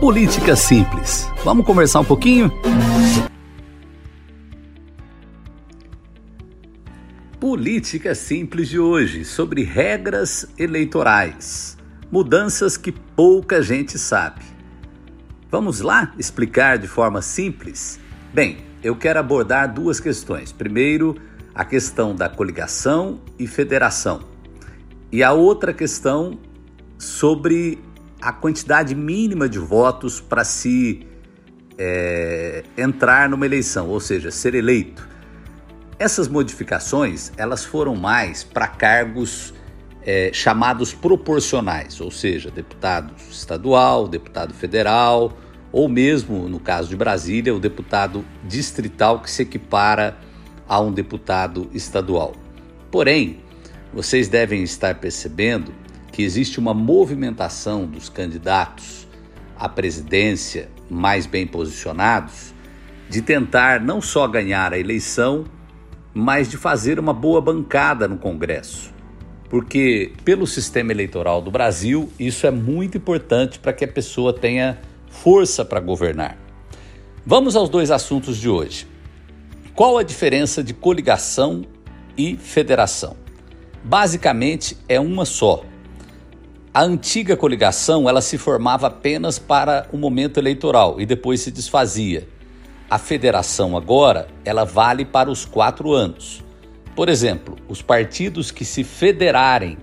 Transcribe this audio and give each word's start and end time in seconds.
Política 0.00 0.54
Simples. 0.54 1.30
Vamos 1.44 1.64
conversar 1.64 2.00
um 2.00 2.04
pouquinho? 2.04 2.52
Política 7.40 8.14
Simples 8.14 8.68
de 8.68 8.78
hoje 8.78 9.24
sobre 9.24 9.62
regras 9.62 10.46
eleitorais. 10.58 11.78
Mudanças 12.10 12.76
que 12.76 12.92
pouca 12.92 13.62
gente 13.62 13.98
sabe. 13.98 14.42
Vamos 15.50 15.80
lá 15.80 16.12
explicar 16.18 16.76
de 16.78 16.88
forma 16.88 17.22
simples? 17.22 17.98
Bem, 18.32 18.58
eu 18.82 18.96
quero 18.96 19.20
abordar 19.20 19.72
duas 19.72 20.00
questões. 20.00 20.52
Primeiro, 20.52 21.16
a 21.54 21.64
questão 21.64 22.14
da 22.14 22.28
coligação 22.28 23.20
e 23.38 23.46
federação. 23.46 24.20
E 25.10 25.22
a 25.22 25.32
outra 25.32 25.72
questão 25.72 26.38
sobre 26.98 27.78
a 28.24 28.32
quantidade 28.32 28.94
mínima 28.94 29.46
de 29.46 29.58
votos 29.58 30.18
para 30.18 30.44
se 30.44 31.06
é, 31.76 32.64
entrar 32.74 33.28
numa 33.28 33.44
eleição, 33.44 33.90
ou 33.90 34.00
seja, 34.00 34.30
ser 34.30 34.54
eleito. 34.54 35.06
Essas 35.98 36.26
modificações 36.26 37.30
elas 37.36 37.66
foram 37.66 37.94
mais 37.94 38.42
para 38.42 38.66
cargos 38.66 39.52
é, 40.02 40.30
chamados 40.32 40.94
proporcionais, 40.94 42.00
ou 42.00 42.10
seja, 42.10 42.50
deputado 42.50 43.12
estadual, 43.30 44.08
deputado 44.08 44.54
federal, 44.54 45.36
ou 45.70 45.86
mesmo, 45.86 46.48
no 46.48 46.58
caso 46.58 46.88
de 46.88 46.96
Brasília, 46.96 47.54
o 47.54 47.60
deputado 47.60 48.24
distrital 48.44 49.20
que 49.20 49.30
se 49.30 49.42
equipara 49.42 50.16
a 50.66 50.80
um 50.80 50.90
deputado 50.90 51.68
estadual. 51.74 52.32
Porém, 52.90 53.40
vocês 53.92 54.28
devem 54.28 54.62
estar 54.62 54.94
percebendo 54.94 55.83
que 56.14 56.22
existe 56.22 56.60
uma 56.60 56.72
movimentação 56.72 57.86
dos 57.86 58.08
candidatos 58.08 59.04
à 59.58 59.68
presidência 59.68 60.68
mais 60.88 61.26
bem 61.26 61.44
posicionados 61.44 62.54
de 63.10 63.20
tentar 63.20 63.80
não 63.80 64.00
só 64.00 64.28
ganhar 64.28 64.72
a 64.72 64.78
eleição, 64.78 65.44
mas 66.14 66.48
de 66.48 66.56
fazer 66.56 67.00
uma 67.00 67.12
boa 67.12 67.40
bancada 67.40 68.06
no 68.06 68.16
Congresso. 68.16 68.94
Porque, 69.50 70.12
pelo 70.24 70.46
sistema 70.46 70.92
eleitoral 70.92 71.42
do 71.42 71.50
Brasil, 71.50 72.08
isso 72.16 72.46
é 72.46 72.50
muito 72.52 72.96
importante 72.96 73.58
para 73.58 73.72
que 73.72 73.84
a 73.84 73.88
pessoa 73.88 74.32
tenha 74.32 74.78
força 75.08 75.64
para 75.64 75.80
governar. 75.80 76.38
Vamos 77.26 77.56
aos 77.56 77.68
dois 77.68 77.90
assuntos 77.90 78.36
de 78.36 78.48
hoje. 78.48 78.86
Qual 79.74 79.98
a 79.98 80.04
diferença 80.04 80.62
de 80.62 80.72
coligação 80.72 81.64
e 82.16 82.36
federação? 82.36 83.16
Basicamente 83.82 84.78
é 84.88 85.00
uma 85.00 85.24
só. 85.24 85.73
A 86.74 86.82
antiga 86.82 87.36
coligação 87.36 88.08
ela 88.08 88.20
se 88.20 88.36
formava 88.36 88.88
apenas 88.88 89.38
para 89.38 89.86
o 89.92 89.96
momento 89.96 90.40
eleitoral 90.40 91.00
e 91.00 91.06
depois 91.06 91.40
se 91.40 91.52
desfazia. 91.52 92.26
A 92.90 92.98
federação 92.98 93.76
agora 93.76 94.26
ela 94.44 94.64
vale 94.64 95.04
para 95.04 95.30
os 95.30 95.44
quatro 95.44 95.92
anos. 95.92 96.42
Por 96.96 97.08
exemplo, 97.08 97.56
os 97.68 97.80
partidos 97.80 98.50
que 98.50 98.64
se 98.64 98.82
federarem, 98.82 99.78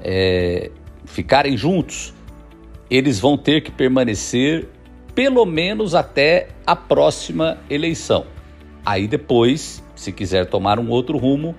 é, 0.00 0.70
ficarem 1.06 1.56
juntos, 1.56 2.14
eles 2.88 3.18
vão 3.18 3.36
ter 3.36 3.62
que 3.62 3.72
permanecer 3.72 4.68
pelo 5.12 5.44
menos 5.44 5.92
até 5.92 6.50
a 6.64 6.76
próxima 6.76 7.58
eleição. 7.68 8.26
Aí 8.84 9.08
depois, 9.08 9.82
se 9.96 10.12
quiser 10.12 10.46
tomar 10.46 10.78
um 10.78 10.88
outro 10.88 11.18
rumo, 11.18 11.52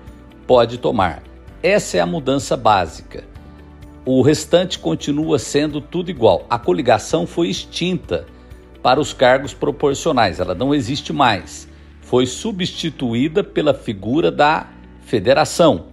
pode 0.46 0.78
tomar. 0.78 1.22
Essa 1.62 1.98
é 1.98 2.00
a 2.00 2.06
mudança 2.06 2.56
básica. 2.56 3.24
O 4.10 4.22
restante 4.22 4.78
continua 4.78 5.38
sendo 5.38 5.82
tudo 5.82 6.10
igual. 6.10 6.46
A 6.48 6.58
coligação 6.58 7.26
foi 7.26 7.48
extinta 7.48 8.24
para 8.82 8.98
os 8.98 9.12
cargos 9.12 9.52
proporcionais, 9.52 10.40
ela 10.40 10.54
não 10.54 10.74
existe 10.74 11.12
mais. 11.12 11.68
Foi 12.00 12.24
substituída 12.24 13.44
pela 13.44 13.74
figura 13.74 14.30
da 14.32 14.66
federação, 15.02 15.88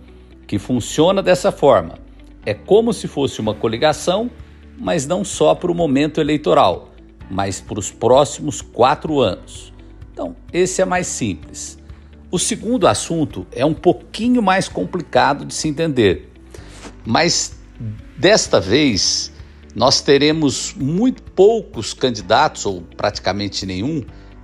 que 0.47 0.57
funciona 0.57 1.21
dessa 1.21 1.51
forma. 1.51 1.99
É 2.45 2.53
como 2.53 2.93
se 2.93 3.05
fosse 3.05 3.41
uma 3.41 3.53
coligação, 3.53 4.31
mas 4.79 5.05
não 5.05 5.25
só 5.25 5.53
para 5.53 5.69
o 5.69 5.75
momento 5.75 6.21
eleitoral, 6.21 6.91
mas 7.29 7.59
para 7.59 7.79
os 7.79 7.91
próximos 7.91 8.61
quatro 8.61 9.19
anos. 9.19 9.73
Então, 10.13 10.37
esse 10.53 10.81
é 10.81 10.85
mais 10.85 11.07
simples. 11.07 11.77
O 12.31 12.39
segundo 12.39 12.87
assunto 12.87 13.45
é 13.51 13.65
um 13.65 13.73
pouquinho 13.73 14.41
mais 14.41 14.69
complicado 14.69 15.43
de 15.43 15.53
se 15.53 15.67
entender, 15.67 16.31
mas 17.05 17.64
Desta 18.17 18.59
vez, 18.59 19.31
nós 19.75 19.99
teremos 19.99 20.73
muito 20.73 21.21
poucos 21.21 21.93
candidatos, 21.93 22.65
ou 22.65 22.81
praticamente 22.95 23.65
nenhum, 23.65 24.03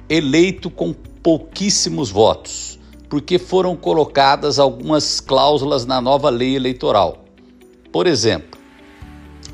eleito 0.09 0.69
com 0.69 0.91
pouquíssimos 0.91 2.09
votos, 2.11 2.77
porque 3.07 3.39
foram 3.39 3.75
colocadas 3.75 4.59
algumas 4.59 5.21
cláusulas 5.21 5.85
na 5.85 6.01
nova 6.01 6.29
lei 6.29 6.55
eleitoral. 6.55 7.23
Por 7.91 8.07
exemplo, 8.07 8.59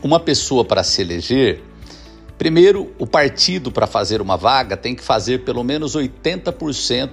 uma 0.01 0.19
pessoa 0.19 0.65
para 0.65 0.83
se 0.83 1.01
eleger, 1.01 1.61
primeiro, 2.37 2.91
o 2.97 3.05
partido 3.05 3.71
para 3.71 3.85
fazer 3.85 4.19
uma 4.21 4.37
vaga 4.37 4.75
tem 4.75 4.95
que 4.95 5.03
fazer 5.03 5.43
pelo 5.43 5.63
menos 5.63 5.95
80% 5.95 7.09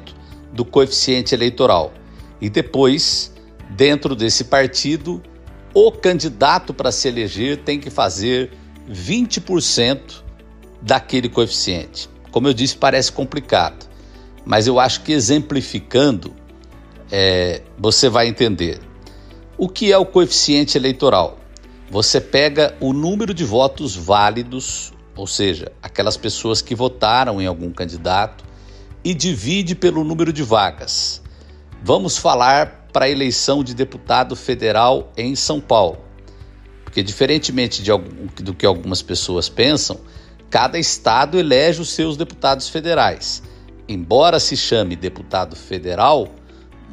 do 0.53 0.65
coeficiente 0.65 1.35
eleitoral. 1.35 1.93
E 2.41 2.49
depois, 2.49 3.35
dentro 3.71 4.15
desse 4.17 4.45
partido, 4.45 5.23
o 5.75 5.91
candidato 5.91 6.73
para 6.73 6.93
se 6.93 7.09
eleger 7.09 7.59
tem 7.59 7.81
que 7.81 7.91
fazer 7.91 8.53
20% 8.89 10.23
daquele 10.81 11.29
coeficiente. 11.29 12.09
Como 12.31 12.47
eu 12.47 12.55
disse, 12.55 12.77
parece 12.77 13.11
complicado, 13.11 13.87
mas 14.45 14.67
eu 14.69 14.79
acho 14.79 15.03
que 15.03 15.13
exemplificando 15.13 16.33
é, 17.11 17.63
você 17.77 18.09
vai 18.09 18.29
entender. 18.29 18.81
O 19.59 19.69
que 19.69 19.93
é 19.93 19.99
o 19.99 20.07
coeficiente 20.07 20.79
eleitoral? 20.79 21.39
Você 21.91 22.21
pega 22.21 22.77
o 22.81 22.93
número 22.93 23.35
de 23.35 23.45
votos 23.45 23.95
válidos, 23.95 24.93
ou 25.17 25.27
seja, 25.27 25.73
aquelas 25.83 26.17
pessoas 26.17 26.63
que 26.63 26.75
votaram 26.75 27.41
em 27.41 27.47
algum 27.47 27.71
candidato, 27.71 28.45
e 29.05 29.13
divide 29.13 29.75
pelo 29.75 30.03
número 30.03 30.33
de 30.33 30.43
vagas. 30.43 31.23
Vamos 31.83 32.17
falar 32.17 32.84
para 32.95 33.07
a 33.07 33.11
eleição 33.11 33.65
de 33.65 33.75
deputado 33.75 34.37
federal 34.37 35.13
em 35.17 35.35
São 35.35 35.61
Paulo. 35.61 35.99
Porque, 36.85 37.03
diferentemente 37.03 37.83
de, 37.83 37.91
do 38.41 38.55
que 38.55 38.65
algumas 38.65 39.03
pessoas 39.03 39.49
pensam, 39.49 39.99
cada 40.49 40.79
estado 40.79 41.37
elege 41.37 41.83
os 41.83 41.91
seus 41.91 42.17
deputados 42.17 42.69
federais. 42.69 43.43
Embora 43.89 44.39
se 44.39 44.57
chame 44.57 44.95
deputado 44.95 45.57
federal, 45.57 46.29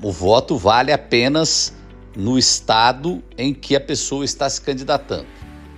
o 0.01 0.12
voto 0.12 0.57
vale 0.57 0.91
apenas 0.91 1.72
no 2.18 2.35
estado 2.35 3.23
em 3.38 3.53
que 3.53 3.75
a 3.75 3.79
pessoa 3.79 4.25
está 4.25 4.50
se 4.50 4.59
candidatando. 4.59 5.28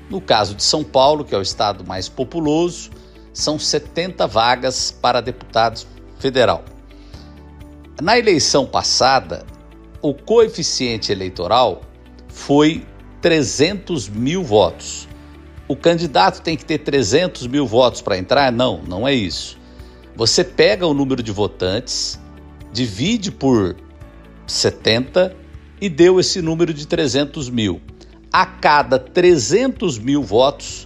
No 0.09 0.21
caso 0.21 0.55
de 0.55 0.63
São 0.63 0.85
Paulo, 0.85 1.25
que 1.25 1.35
é 1.35 1.37
o 1.37 1.41
estado 1.41 1.85
mais 1.85 2.07
populoso, 2.07 2.91
são 3.33 3.59
70 3.59 4.25
vagas 4.25 4.89
para 4.89 5.19
deputados 5.19 5.85
federal. 6.17 6.63
Na 8.01 8.17
eleição 8.17 8.65
passada, 8.65 9.45
o 10.03 10.13
coeficiente 10.13 11.13
eleitoral 11.13 11.81
foi 12.27 12.85
300 13.21 14.09
mil 14.09 14.43
votos. 14.43 15.07
O 15.65 15.77
candidato 15.77 16.41
tem 16.41 16.57
que 16.57 16.65
ter 16.65 16.79
300 16.79 17.47
mil 17.47 17.65
votos 17.65 18.01
para 18.01 18.17
entrar? 18.17 18.51
Não, 18.51 18.83
não 18.83 19.07
é 19.07 19.13
isso. 19.13 19.57
Você 20.13 20.43
pega 20.43 20.85
o 20.85 20.93
número 20.93 21.23
de 21.23 21.31
votantes, 21.31 22.19
divide 22.73 23.31
por 23.31 23.77
70 24.45 25.33
e 25.79 25.87
deu 25.87 26.19
esse 26.19 26.41
número 26.41 26.73
de 26.73 26.85
300 26.85 27.49
mil. 27.49 27.81
A 28.31 28.45
cada 28.45 28.99
300 28.99 29.97
mil 29.99 30.21
votos, 30.21 30.85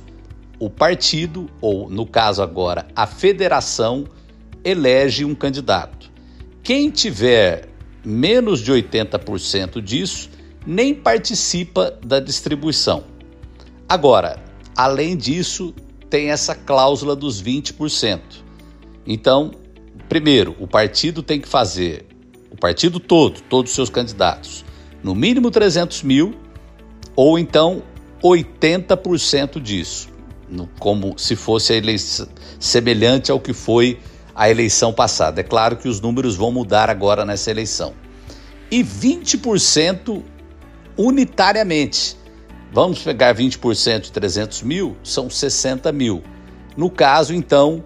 o 0.60 0.70
partido, 0.70 1.50
ou 1.60 1.90
no 1.90 2.06
caso 2.06 2.44
agora 2.44 2.86
a 2.96 3.08
federação, 3.08 4.06
elege 4.64 5.26
um 5.26 5.34
candidato. 5.34 6.12
Quem 6.62 6.92
tiver 6.92 7.67
menos 8.08 8.62
de 8.62 8.72
80% 8.72 9.82
disso 9.82 10.30
nem 10.66 10.94
participa 10.96 11.92
da 12.02 12.22
distribuição. 12.22 13.04
Agora, 13.88 14.42
além 14.76 15.18
disso, 15.18 15.74
tem 16.10 16.30
essa 16.30 16.56
cláusula 16.56 17.18
dos 17.18 17.44
20%. 17.44 18.22
Então, 19.06 19.52
primeiro, 20.08 20.56
o 20.58 20.66
partido 20.66 21.22
tem 21.22 21.42
que 21.42 21.50
fazer, 21.50 22.06
o 22.50 22.56
partido 22.56 22.98
todo, 22.98 23.42
todos 23.42 23.72
os 23.72 23.76
seus 23.76 23.90
candidatos, 23.90 24.64
no 25.04 25.14
mínimo 25.14 25.52
300 25.52 26.02
mil, 26.04 26.34
ou 27.14 27.38
então 27.38 27.84
80% 28.24 29.60
disso, 29.60 30.08
como 30.80 31.18
se 31.18 31.36
fosse 31.36 31.74
semelhante 32.58 33.32
ao 33.32 33.40
que 33.40 33.52
foi 33.52 34.00
a 34.38 34.52
eleição 34.52 34.94
passada. 34.94 35.42
É 35.42 35.44
claro 35.44 35.76
que 35.78 35.90
os 35.90 36.00
números 36.00 36.36
vão 36.36 36.52
mudar 36.52 36.92
agora 36.92 37.26
nessa 37.26 37.50
eleição. 37.50 37.96
E 38.70 38.84
20% 38.84 40.22
unitariamente. 40.96 42.16
Vamos 42.72 43.02
pegar 43.02 43.34
20% 43.34 44.02
de 44.02 44.12
300 44.12 44.62
mil, 44.62 44.96
são 45.04 45.28
60 45.28 45.92
mil. 45.92 46.22
No 46.76 46.88
caso, 46.92 47.34
então, 47.34 47.84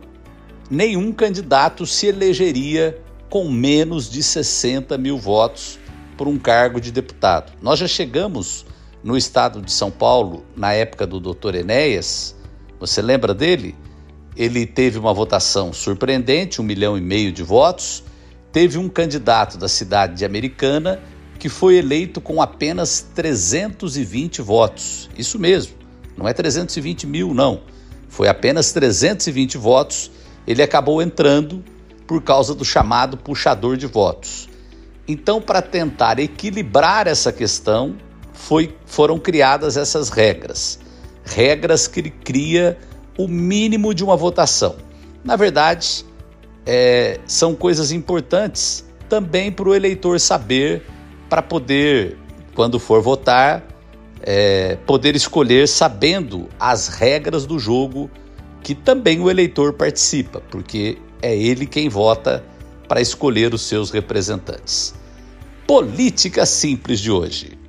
nenhum 0.69 1.13
candidato 1.13 1.85
se 1.85 2.07
elegeria 2.07 3.01
com 3.29 3.49
menos 3.49 4.09
de 4.09 4.21
60 4.21 4.97
mil 4.97 5.17
votos 5.17 5.79
por 6.17 6.27
um 6.27 6.37
cargo 6.37 6.81
de 6.81 6.91
deputado. 6.91 7.53
Nós 7.61 7.79
já 7.79 7.87
chegamos 7.87 8.65
no 9.01 9.15
estado 9.15 9.61
de 9.61 9.71
São 9.71 9.89
Paulo, 9.89 10.43
na 10.55 10.73
época 10.73 11.07
do 11.07 11.19
doutor 11.19 11.55
Enéas, 11.55 12.35
você 12.77 13.01
lembra 13.01 13.33
dele? 13.33 13.75
Ele 14.35 14.65
teve 14.65 14.97
uma 14.97 15.13
votação 15.13 15.73
surpreendente, 15.73 16.61
um 16.61 16.63
milhão 16.63 16.97
e 16.97 17.01
meio 17.01 17.31
de 17.31 17.43
votos. 17.43 18.03
Teve 18.51 18.77
um 18.77 18.87
candidato 18.87 19.57
da 19.57 19.67
cidade 19.67 20.15
de 20.15 20.25
Americana 20.25 20.99
que 21.37 21.49
foi 21.49 21.77
eleito 21.77 22.21
com 22.21 22.41
apenas 22.41 23.01
320 23.15 24.41
votos. 24.41 25.09
Isso 25.17 25.39
mesmo, 25.39 25.73
não 26.15 26.27
é 26.27 26.33
320 26.33 27.07
mil, 27.07 27.33
não. 27.33 27.61
Foi 28.07 28.27
apenas 28.27 28.71
320 28.71 29.57
votos. 29.57 30.11
Ele 30.45 30.61
acabou 30.61 31.01
entrando 31.01 31.63
por 32.05 32.21
causa 32.21 32.53
do 32.53 32.63
chamado 32.63 33.17
puxador 33.17 33.75
de 33.75 33.87
votos. 33.87 34.49
Então, 35.07 35.41
para 35.41 35.61
tentar 35.61 36.19
equilibrar 36.19 37.07
essa 37.07 37.31
questão, 37.31 37.95
foi, 38.33 38.75
foram 38.85 39.17
criadas 39.17 39.77
essas 39.77 40.09
regras. 40.09 40.79
Regras 41.25 41.87
que 41.87 42.09
cria 42.09 42.77
o 43.17 43.27
mínimo 43.27 43.93
de 43.93 44.03
uma 44.03 44.15
votação. 44.15 44.75
Na 45.23 45.35
verdade, 45.35 46.05
é, 46.65 47.19
são 47.25 47.53
coisas 47.55 47.91
importantes 47.91 48.85
também 49.09 49.51
para 49.51 49.67
o 49.67 49.75
eleitor 49.75 50.19
saber, 50.19 50.83
para 51.29 51.41
poder, 51.41 52.17
quando 52.55 52.79
for 52.79 53.01
votar, 53.01 53.63
é, 54.21 54.77
poder 54.85 55.15
escolher 55.15 55.67
sabendo 55.67 56.47
as 56.59 56.87
regras 56.87 57.45
do 57.45 57.59
jogo 57.59 58.09
que 58.63 58.75
também 58.75 59.19
o 59.19 59.29
eleitor 59.29 59.73
participa, 59.73 60.41
porque 60.51 60.97
é 61.21 61.35
ele 61.35 61.65
quem 61.65 61.89
vota 61.89 62.43
para 62.87 63.01
escolher 63.01 63.53
os 63.53 63.61
seus 63.61 63.89
representantes. 63.89 64.93
Política 65.65 66.45
Simples 66.45 66.99
de 66.99 67.11
hoje. 67.11 67.60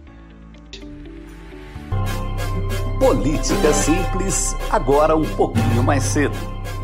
Política 3.02 3.72
Simples, 3.72 4.56
agora 4.70 5.16
um 5.16 5.24
pouquinho 5.24 5.82
mais 5.82 6.04
cedo. 6.04 6.36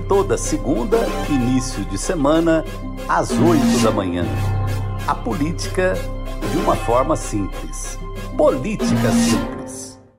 Toda 0.08 0.36
segunda, 0.36 0.98
início 1.28 1.84
de 1.84 1.96
semana, 1.96 2.64
às 3.08 3.30
8 3.30 3.84
da 3.84 3.92
manhã. 3.92 4.26
A 5.06 5.14
política 5.14 5.94
de 6.50 6.58
uma 6.58 6.74
forma 6.74 7.14
simples. 7.14 8.00
Política 8.36 9.12
Simples. 9.12 9.57